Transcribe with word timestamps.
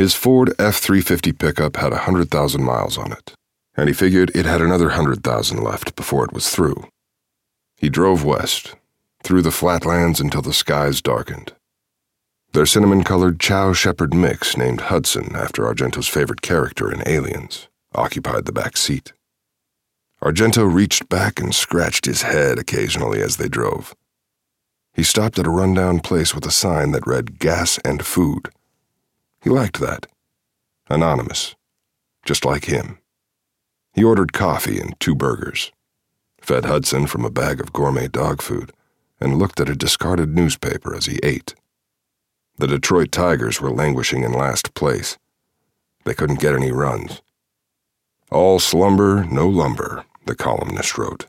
His 0.00 0.14
Ford 0.14 0.54
F 0.58 0.76
350 0.76 1.32
pickup 1.32 1.76
had 1.76 1.92
a 1.92 2.06
100,000 2.08 2.64
miles 2.64 2.96
on 2.96 3.12
it, 3.12 3.34
and 3.76 3.86
he 3.86 3.92
figured 3.92 4.32
it 4.34 4.46
had 4.46 4.62
another 4.62 4.86
100,000 4.86 5.62
left 5.62 5.94
before 5.94 6.24
it 6.24 6.32
was 6.32 6.48
through. 6.48 6.88
He 7.76 7.90
drove 7.90 8.24
west, 8.24 8.76
through 9.22 9.42
the 9.42 9.50
flatlands 9.50 10.18
until 10.18 10.40
the 10.40 10.54
skies 10.54 11.02
darkened. 11.02 11.52
Their 12.54 12.64
cinnamon 12.64 13.04
colored 13.04 13.38
Chow 13.38 13.74
Shepherd 13.74 14.14
mix, 14.14 14.56
named 14.56 14.80
Hudson 14.80 15.36
after 15.36 15.64
Argento's 15.64 16.08
favorite 16.08 16.40
character 16.40 16.90
in 16.90 17.06
Aliens, 17.06 17.68
occupied 17.94 18.46
the 18.46 18.52
back 18.52 18.78
seat. 18.78 19.12
Argento 20.22 20.64
reached 20.64 21.10
back 21.10 21.38
and 21.38 21.54
scratched 21.54 22.06
his 22.06 22.22
head 22.22 22.58
occasionally 22.58 23.20
as 23.20 23.36
they 23.36 23.48
drove. 23.50 23.94
He 24.94 25.02
stopped 25.02 25.38
at 25.38 25.46
a 25.46 25.50
rundown 25.50 26.00
place 26.00 26.34
with 26.34 26.46
a 26.46 26.50
sign 26.50 26.92
that 26.92 27.06
read 27.06 27.38
gas 27.38 27.76
and 27.84 28.02
food. 28.02 28.48
He 29.42 29.50
liked 29.50 29.80
that. 29.80 30.06
Anonymous. 30.88 31.54
Just 32.24 32.44
like 32.44 32.66
him. 32.66 32.98
He 33.94 34.04
ordered 34.04 34.32
coffee 34.32 34.78
and 34.78 34.98
two 35.00 35.14
burgers, 35.14 35.72
fed 36.40 36.64
Hudson 36.64 37.06
from 37.06 37.24
a 37.24 37.30
bag 37.30 37.60
of 37.60 37.72
gourmet 37.72 38.08
dog 38.08 38.42
food, 38.42 38.72
and 39.20 39.38
looked 39.38 39.60
at 39.60 39.68
a 39.68 39.74
discarded 39.74 40.34
newspaper 40.34 40.94
as 40.94 41.06
he 41.06 41.18
ate. 41.22 41.54
The 42.56 42.66
Detroit 42.66 43.10
Tigers 43.10 43.60
were 43.60 43.70
languishing 43.70 44.22
in 44.22 44.32
last 44.32 44.74
place. 44.74 45.18
They 46.04 46.14
couldn't 46.14 46.40
get 46.40 46.54
any 46.54 46.72
runs. 46.72 47.22
All 48.30 48.58
slumber, 48.60 49.24
no 49.24 49.48
lumber, 49.48 50.04
the 50.26 50.34
columnist 50.34 50.96
wrote. 50.96 51.26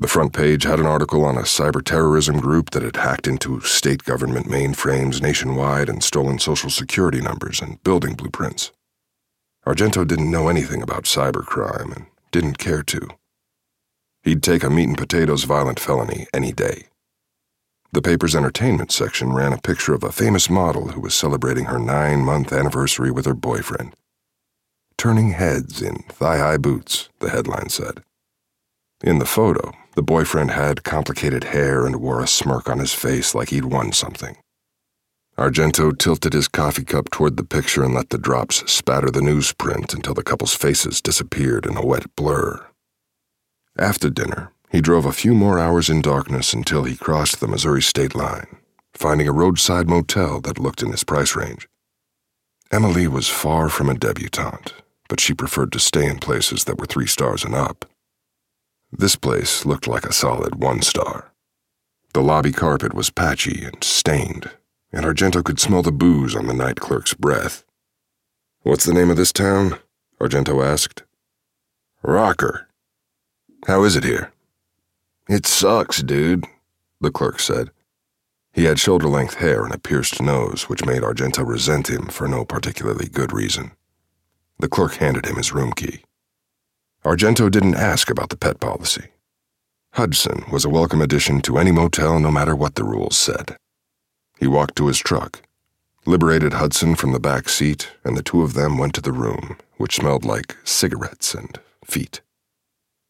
The 0.00 0.08
front 0.08 0.32
page 0.32 0.62
had 0.62 0.80
an 0.80 0.86
article 0.86 1.26
on 1.26 1.36
a 1.36 1.42
cyber 1.42 1.84
terrorism 1.84 2.40
group 2.40 2.70
that 2.70 2.82
had 2.82 2.96
hacked 2.96 3.26
into 3.28 3.60
state 3.60 4.02
government 4.04 4.46
mainframes 4.46 5.20
nationwide 5.20 5.90
and 5.90 6.02
stolen 6.02 6.38
social 6.38 6.70
security 6.70 7.20
numbers 7.20 7.60
and 7.60 7.84
building 7.84 8.14
blueprints. 8.14 8.72
Argento 9.66 10.06
didn't 10.06 10.30
know 10.30 10.48
anything 10.48 10.80
about 10.80 11.04
cybercrime 11.04 11.94
and 11.94 12.06
didn't 12.32 12.56
care 12.56 12.82
to. 12.82 13.08
He'd 14.22 14.42
take 14.42 14.64
a 14.64 14.70
meat 14.70 14.88
and 14.88 14.96
potatoes 14.96 15.44
violent 15.44 15.78
felony 15.78 16.26
any 16.32 16.52
day. 16.52 16.86
The 17.92 18.00
paper's 18.00 18.34
entertainment 18.34 18.92
section 18.92 19.34
ran 19.34 19.52
a 19.52 19.60
picture 19.60 19.92
of 19.92 20.02
a 20.02 20.12
famous 20.12 20.48
model 20.48 20.92
who 20.92 21.02
was 21.02 21.14
celebrating 21.14 21.66
her 21.66 21.78
nine 21.78 22.20
month 22.20 22.54
anniversary 22.54 23.10
with 23.10 23.26
her 23.26 23.34
boyfriend. 23.34 23.94
Turning 24.96 25.32
heads 25.32 25.82
in 25.82 25.96
thigh 26.08 26.38
high 26.38 26.56
boots, 26.56 27.10
the 27.18 27.28
headline 27.28 27.68
said. 27.68 28.02
In 29.02 29.18
the 29.18 29.26
photo, 29.26 29.72
the 30.00 30.04
boyfriend 30.04 30.50
had 30.50 30.82
complicated 30.82 31.44
hair 31.44 31.84
and 31.84 31.96
wore 31.96 32.22
a 32.22 32.26
smirk 32.26 32.70
on 32.70 32.78
his 32.78 32.94
face 32.94 33.34
like 33.34 33.50
he'd 33.50 33.66
won 33.66 33.92
something. 33.92 34.34
Argento 35.36 35.92
tilted 35.92 36.32
his 36.32 36.48
coffee 36.48 36.84
cup 36.84 37.10
toward 37.10 37.36
the 37.36 37.44
picture 37.44 37.84
and 37.84 37.92
let 37.92 38.08
the 38.08 38.16
drops 38.16 38.64
spatter 38.72 39.10
the 39.10 39.20
newsprint 39.20 39.92
until 39.92 40.14
the 40.14 40.22
couple's 40.22 40.54
faces 40.54 41.02
disappeared 41.02 41.66
in 41.66 41.76
a 41.76 41.84
wet 41.84 42.06
blur. 42.16 42.66
After 43.78 44.08
dinner, 44.08 44.52
he 44.70 44.80
drove 44.80 45.04
a 45.04 45.12
few 45.12 45.34
more 45.34 45.58
hours 45.58 45.90
in 45.90 46.00
darkness 46.00 46.54
until 46.54 46.84
he 46.84 46.96
crossed 46.96 47.38
the 47.40 47.46
Missouri 47.46 47.82
state 47.82 48.14
line, 48.14 48.56
finding 48.94 49.28
a 49.28 49.32
roadside 49.32 49.86
motel 49.86 50.40
that 50.40 50.58
looked 50.58 50.82
in 50.82 50.92
his 50.92 51.04
price 51.04 51.36
range. 51.36 51.68
Emily 52.72 53.06
was 53.06 53.28
far 53.28 53.68
from 53.68 53.90
a 53.90 53.98
debutante, 53.98 54.72
but 55.10 55.20
she 55.20 55.34
preferred 55.34 55.72
to 55.72 55.78
stay 55.78 56.06
in 56.06 56.18
places 56.18 56.64
that 56.64 56.78
were 56.78 56.86
three 56.86 57.06
stars 57.06 57.44
and 57.44 57.54
up. 57.54 57.84
This 58.92 59.16
place 59.16 59.64
looked 59.64 59.86
like 59.86 60.04
a 60.04 60.12
solid 60.12 60.56
one 60.56 60.82
star. 60.82 61.32
The 62.12 62.22
lobby 62.22 62.52
carpet 62.52 62.92
was 62.92 63.10
patchy 63.10 63.64
and 63.64 63.82
stained, 63.84 64.50
and 64.92 65.06
Argento 65.06 65.44
could 65.44 65.60
smell 65.60 65.82
the 65.82 65.92
booze 65.92 66.34
on 66.34 66.46
the 66.46 66.54
night 66.54 66.76
clerk's 66.76 67.14
breath. 67.14 67.64
What's 68.62 68.84
the 68.84 68.94
name 68.94 69.10
of 69.10 69.16
this 69.16 69.32
town? 69.32 69.78
Argento 70.20 70.64
asked. 70.64 71.04
Rocker. 72.02 72.68
How 73.66 73.84
is 73.84 73.94
it 73.94 74.04
here? 74.04 74.32
It 75.28 75.46
sucks, 75.46 76.02
dude, 76.02 76.44
the 77.00 77.12
clerk 77.12 77.38
said. 77.38 77.70
He 78.52 78.64
had 78.64 78.80
shoulder 78.80 79.06
length 79.06 79.34
hair 79.34 79.64
and 79.64 79.72
a 79.72 79.78
pierced 79.78 80.20
nose, 80.20 80.68
which 80.68 80.84
made 80.84 81.02
Argento 81.02 81.46
resent 81.46 81.88
him 81.88 82.06
for 82.06 82.26
no 82.26 82.44
particularly 82.44 83.08
good 83.08 83.32
reason. 83.32 83.70
The 84.58 84.68
clerk 84.68 84.94
handed 84.94 85.26
him 85.26 85.36
his 85.36 85.52
room 85.52 85.72
key. 85.72 86.02
Argento 87.02 87.50
didn't 87.50 87.76
ask 87.76 88.10
about 88.10 88.28
the 88.28 88.36
pet 88.36 88.60
policy. 88.60 89.06
Hudson 89.94 90.44
was 90.52 90.66
a 90.66 90.68
welcome 90.68 91.00
addition 91.00 91.40
to 91.40 91.56
any 91.56 91.72
motel 91.72 92.20
no 92.20 92.30
matter 92.30 92.54
what 92.54 92.74
the 92.74 92.84
rules 92.84 93.16
said. 93.16 93.56
He 94.38 94.46
walked 94.46 94.76
to 94.76 94.86
his 94.86 94.98
truck, 94.98 95.40
liberated 96.04 96.52
Hudson 96.52 96.94
from 96.94 97.12
the 97.12 97.18
back 97.18 97.48
seat, 97.48 97.90
and 98.04 98.18
the 98.18 98.22
two 98.22 98.42
of 98.42 98.52
them 98.52 98.76
went 98.76 98.94
to 98.94 99.00
the 99.00 99.12
room, 99.12 99.56
which 99.78 99.96
smelled 99.96 100.26
like 100.26 100.58
cigarettes 100.62 101.34
and 101.34 101.58
feet. 101.86 102.20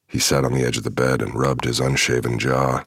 He 0.06 0.20
sat 0.20 0.44
on 0.44 0.52
the 0.52 0.62
edge 0.62 0.76
of 0.76 0.84
the 0.84 0.90
bed 0.90 1.20
and 1.20 1.34
rubbed 1.34 1.64
his 1.64 1.80
unshaven 1.80 2.38
jaw. 2.38 2.84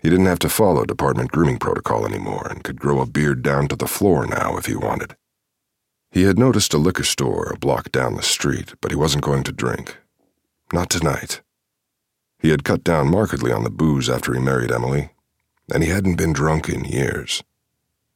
He 0.00 0.10
didn't 0.10 0.26
have 0.26 0.38
to 0.40 0.48
follow 0.48 0.84
department 0.84 1.32
grooming 1.32 1.58
protocol 1.58 2.06
anymore 2.06 2.46
and 2.48 2.62
could 2.62 2.78
grow 2.78 3.00
a 3.00 3.06
beard 3.06 3.42
down 3.42 3.66
to 3.66 3.74
the 3.76 3.88
floor 3.88 4.26
now 4.26 4.56
if 4.58 4.66
he 4.66 4.76
wanted. 4.76 5.16
He 6.12 6.22
had 6.22 6.38
noticed 6.38 6.72
a 6.72 6.78
liquor 6.78 7.02
store 7.02 7.50
a 7.52 7.58
block 7.58 7.90
down 7.90 8.14
the 8.14 8.22
street, 8.22 8.74
but 8.80 8.92
he 8.92 8.96
wasn't 8.96 9.24
going 9.24 9.42
to 9.42 9.52
drink. 9.52 9.96
Not 10.74 10.90
tonight. 10.90 11.40
He 12.40 12.48
had 12.48 12.64
cut 12.64 12.82
down 12.82 13.08
markedly 13.08 13.52
on 13.52 13.62
the 13.62 13.70
booze 13.70 14.10
after 14.10 14.34
he 14.34 14.40
married 14.40 14.72
Emily, 14.72 15.10
and 15.72 15.84
he 15.84 15.90
hadn't 15.90 16.16
been 16.16 16.32
drunk 16.32 16.68
in 16.68 16.84
years. 16.84 17.44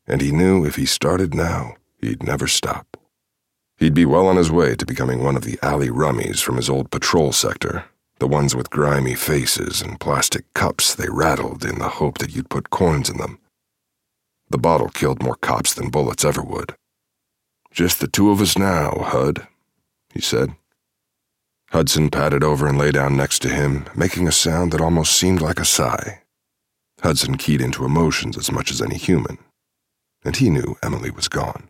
And 0.09 0.21
he 0.21 0.33
knew 0.33 0.65
if 0.65 0.75
he 0.75 0.85
started 0.85 1.35
now, 1.35 1.77
he'd 2.01 2.25
never 2.25 2.49
stop. 2.49 2.97
He'd 3.77 3.95
be 3.95 4.05
well 4.05 4.27
on 4.27 4.35
his 4.35 4.51
way 4.51 4.75
to 4.75 4.85
becoming 4.85 5.23
one 5.23 5.37
of 5.37 5.45
the 5.45 5.57
alley 5.63 5.89
rummies 5.89 6.43
from 6.43 6.57
his 6.57 6.69
old 6.69 6.91
patrol 6.91 7.31
sector, 7.31 7.85
the 8.19 8.27
ones 8.27 8.57
with 8.57 8.71
grimy 8.71 9.15
faces 9.15 9.81
and 9.81 10.01
plastic 10.01 10.53
cups 10.55 10.97
they 10.97 11.09
rattled 11.09 11.65
in 11.65 11.79
the 11.79 11.89
hope 11.89 12.19
that 12.19 12.35
you'd 12.35 12.51
put 12.51 12.71
coins 12.71 13.09
in 13.09 13.19
them. 13.19 13.39
The 14.51 14.59
bottle 14.59 14.89
killed 14.89 15.23
more 15.23 15.37
cops 15.37 15.75
than 15.75 15.91
bullets 15.91 16.25
ever 16.25 16.43
would. 16.43 16.75
Just 17.71 18.01
the 18.01 18.09
two 18.09 18.33
of 18.33 18.41
us 18.41 18.59
now, 18.59 18.99
Hud, 18.99 19.47
he 20.13 20.21
said. 20.21 20.57
Hudson 21.71 22.09
padded 22.09 22.43
over 22.43 22.67
and 22.67 22.79
lay 22.79 22.91
down 22.91 23.17
next 23.17 23.41
to 23.41 23.49
him, 23.49 23.84
making 23.95 24.27
a 24.27 24.33
sound 24.33 24.73
that 24.73 24.81
almost 24.81 25.12
seemed 25.12 25.43
like 25.43 25.61
a 25.61 25.67
sigh. 25.67 26.23
Hudson 27.03 27.37
keyed 27.37 27.61
into 27.61 27.84
emotions 27.84 28.39
as 28.39 28.51
much 28.51 28.71
as 28.71 28.81
any 28.81 28.97
human, 28.97 29.39
and 30.25 30.37
he 30.37 30.49
knew 30.49 30.77
Emily 30.83 31.11
was 31.11 31.29
gone. 31.29 31.69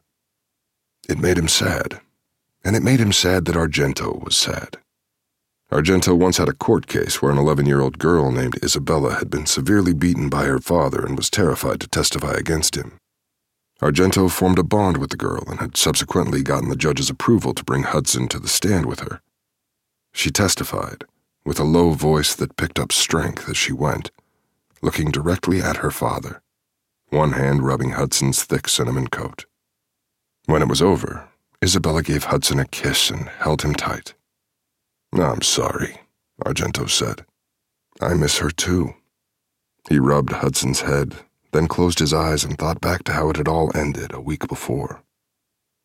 It 1.08 1.18
made 1.18 1.36
him 1.36 1.48
sad, 1.48 2.00
and 2.64 2.76
it 2.76 2.82
made 2.82 3.00
him 3.00 3.12
sad 3.12 3.44
that 3.46 3.56
Argento 3.56 4.24
was 4.24 4.36
sad. 4.36 4.78
Argento 5.72 6.16
once 6.16 6.38
had 6.38 6.48
a 6.48 6.54
court 6.54 6.86
case 6.86 7.20
where 7.20 7.32
an 7.32 7.36
11 7.36 7.66
year 7.66 7.80
old 7.80 7.98
girl 7.98 8.30
named 8.30 8.58
Isabella 8.62 9.14
had 9.14 9.28
been 9.28 9.46
severely 9.46 9.92
beaten 9.92 10.28
by 10.28 10.44
her 10.44 10.60
father 10.60 11.04
and 11.04 11.16
was 11.16 11.28
terrified 11.28 11.80
to 11.80 11.88
testify 11.88 12.32
against 12.32 12.76
him. 12.76 12.98
Argento 13.82 14.30
formed 14.30 14.58
a 14.58 14.62
bond 14.62 14.96
with 14.96 15.10
the 15.10 15.16
girl 15.16 15.44
and 15.48 15.60
had 15.60 15.76
subsequently 15.76 16.42
gotten 16.42 16.68
the 16.68 16.76
judge's 16.76 17.10
approval 17.10 17.52
to 17.52 17.64
bring 17.64 17.82
Hudson 17.82 18.28
to 18.28 18.38
the 18.38 18.48
stand 18.48 18.86
with 18.86 19.00
her. 19.00 19.20
She 20.18 20.32
testified, 20.32 21.04
with 21.44 21.60
a 21.60 21.64
low 21.78 21.90
voice 21.90 22.34
that 22.34 22.56
picked 22.56 22.80
up 22.80 22.90
strength 22.90 23.48
as 23.48 23.56
she 23.56 23.72
went, 23.72 24.10
looking 24.82 25.12
directly 25.12 25.62
at 25.62 25.76
her 25.76 25.92
father, 25.92 26.42
one 27.10 27.34
hand 27.34 27.62
rubbing 27.62 27.90
Hudson's 27.90 28.42
thick 28.42 28.66
cinnamon 28.66 29.06
coat. 29.06 29.46
When 30.46 30.60
it 30.60 30.66
was 30.66 30.82
over, 30.82 31.28
Isabella 31.62 32.02
gave 32.02 32.24
Hudson 32.24 32.58
a 32.58 32.66
kiss 32.66 33.10
and 33.10 33.28
held 33.28 33.62
him 33.62 33.76
tight. 33.76 34.14
I'm 35.12 35.40
sorry, 35.40 36.00
Argento 36.44 36.90
said. 36.90 37.24
I 38.00 38.14
miss 38.14 38.38
her 38.38 38.50
too. 38.50 38.94
He 39.88 40.00
rubbed 40.00 40.32
Hudson's 40.32 40.80
head, 40.80 41.14
then 41.52 41.68
closed 41.68 42.00
his 42.00 42.12
eyes 42.12 42.42
and 42.42 42.58
thought 42.58 42.80
back 42.80 43.04
to 43.04 43.12
how 43.12 43.30
it 43.30 43.36
had 43.36 43.46
all 43.46 43.70
ended 43.72 44.12
a 44.12 44.20
week 44.20 44.48
before. 44.48 45.04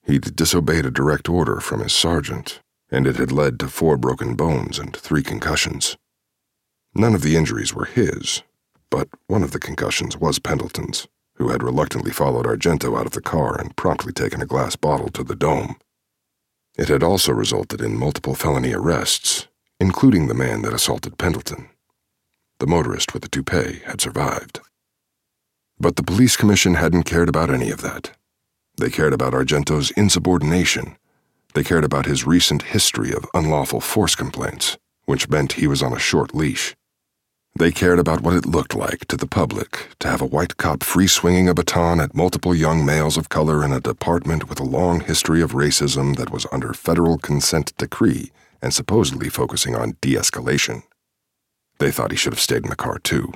He'd 0.01 0.35
disobeyed 0.35 0.87
a 0.87 0.91
direct 0.91 1.29
order 1.29 1.59
from 1.59 1.81
his 1.81 1.93
sergeant 1.93 2.62
and 2.93 3.07
it 3.07 3.15
had 3.15 3.31
led 3.31 3.59
to 3.59 3.67
four 3.67 3.97
broken 3.97 4.35
bones 4.35 4.77
and 4.77 4.95
three 4.95 5.23
concussions. 5.23 5.97
None 6.93 7.15
of 7.15 7.23
the 7.23 7.35
injuries 7.35 7.73
were 7.73 7.85
his, 7.85 8.43
but 8.91 9.09
one 9.25 9.41
of 9.41 9.49
the 9.49 9.59
concussions 9.59 10.15
was 10.15 10.37
Pendleton's, 10.37 11.07
who 11.37 11.49
had 11.49 11.63
reluctantly 11.63 12.11
followed 12.11 12.45
Argento 12.45 12.95
out 12.97 13.07
of 13.07 13.13
the 13.13 13.21
car 13.21 13.59
and 13.59 13.75
promptly 13.75 14.13
taken 14.13 14.43
a 14.43 14.45
glass 14.45 14.75
bottle 14.75 15.09
to 15.09 15.23
the 15.23 15.35
dome. 15.35 15.75
It 16.77 16.89
had 16.89 17.01
also 17.01 17.31
resulted 17.33 17.81
in 17.81 17.97
multiple 17.97 18.35
felony 18.35 18.73
arrests, 18.73 19.47
including 19.79 20.27
the 20.27 20.35
man 20.35 20.61
that 20.61 20.73
assaulted 20.73 21.17
Pendleton. 21.17 21.69
The 22.59 22.67
motorist 22.67 23.11
with 23.11 23.23
the 23.23 23.29
toupee 23.29 23.81
had 23.85 24.01
survived. 24.01 24.59
But 25.79 25.95
the 25.95 26.03
police 26.03 26.37
commission 26.37 26.75
hadn't 26.75 27.03
cared 27.03 27.27
about 27.27 27.49
any 27.49 27.71
of 27.71 27.81
that. 27.81 28.11
They 28.77 28.91
cared 28.91 29.13
about 29.13 29.33
Argento's 29.33 29.89
insubordination 29.91 30.95
they 31.53 31.63
cared 31.63 31.83
about 31.83 32.05
his 32.05 32.25
recent 32.25 32.63
history 32.63 33.11
of 33.13 33.29
unlawful 33.33 33.79
force 33.79 34.15
complaints, 34.15 34.77
which 35.05 35.29
meant 35.29 35.53
he 35.53 35.67
was 35.67 35.83
on 35.83 35.93
a 35.93 35.99
short 35.99 36.33
leash. 36.33 36.75
They 37.55 37.71
cared 37.71 37.99
about 37.99 38.21
what 38.21 38.35
it 38.35 38.47
looked 38.47 38.73
like 38.73 39.05
to 39.07 39.17
the 39.17 39.27
public 39.27 39.89
to 39.99 40.07
have 40.07 40.21
a 40.21 40.25
white 40.25 40.57
cop 40.57 40.81
free 40.81 41.05
swinging 41.05 41.47
a 41.47 41.53
baton 41.53 41.99
at 41.99 42.15
multiple 42.15 42.55
young 42.55 42.83
males 42.83 43.15
of 43.15 43.29
color 43.29 43.63
in 43.63 43.71
a 43.71 43.79
department 43.79 44.49
with 44.49 44.59
a 44.59 44.63
long 44.63 45.01
history 45.01 45.41
of 45.41 45.51
racism 45.51 46.15
that 46.15 46.31
was 46.31 46.47
under 46.51 46.73
federal 46.73 47.19
consent 47.19 47.71
decree 47.77 48.31
and 48.59 48.73
supposedly 48.73 49.29
focusing 49.29 49.75
on 49.75 49.97
de 50.01 50.15
escalation. 50.15 50.81
They 51.77 51.91
thought 51.91 52.11
he 52.11 52.17
should 52.17 52.33
have 52.33 52.39
stayed 52.39 52.63
in 52.63 52.69
the 52.69 52.75
car, 52.75 52.97
too, 52.97 53.33